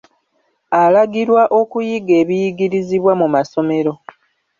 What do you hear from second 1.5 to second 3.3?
okuyiga ebiyigirizibwa mu